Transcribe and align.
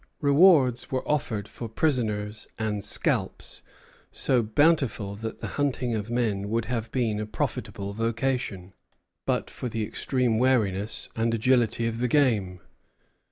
Rewards 0.19 0.89
were 0.89 1.07
offered 1.07 1.47
for 1.47 1.69
prisoners 1.69 2.47
and 2.57 2.83
scalps, 2.83 3.61
so 4.11 4.41
bountiful 4.41 5.13
that 5.17 5.37
the 5.41 5.45
hunting 5.61 5.93
of 5.93 6.09
men 6.09 6.49
would 6.49 6.65
have 6.65 6.91
been 6.91 7.19
a 7.19 7.27
profitable 7.27 7.93
vocation, 7.93 8.73
but 9.27 9.51
for 9.51 9.69
the 9.69 9.83
extreme 9.83 10.39
wariness 10.39 11.07
and 11.15 11.35
agility 11.35 11.85
of 11.85 11.99
the 11.99 12.07
game. 12.07 12.61